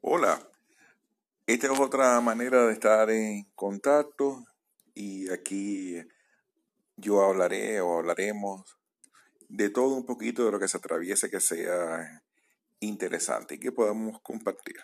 Hola, 0.00 0.40
esta 1.44 1.72
es 1.72 1.80
otra 1.80 2.20
manera 2.20 2.66
de 2.66 2.72
estar 2.72 3.10
en 3.10 3.50
contacto 3.56 4.44
y 4.94 5.28
aquí 5.32 6.00
yo 6.96 7.24
hablaré 7.24 7.80
o 7.80 7.98
hablaremos 7.98 8.78
de 9.48 9.70
todo 9.70 9.96
un 9.96 10.06
poquito 10.06 10.44
de 10.44 10.52
lo 10.52 10.60
que 10.60 10.68
se 10.68 10.76
atraviese 10.76 11.28
que 11.28 11.40
sea 11.40 12.22
interesante 12.78 13.56
y 13.56 13.58
que 13.58 13.72
podamos 13.72 14.20
compartir. 14.22 14.76